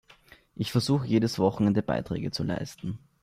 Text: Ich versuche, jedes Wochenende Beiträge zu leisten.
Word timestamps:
Ich 0.55 0.71
versuche, 0.71 1.05
jedes 1.05 1.37
Wochenende 1.37 1.83
Beiträge 1.83 2.31
zu 2.31 2.41
leisten. 2.43 2.97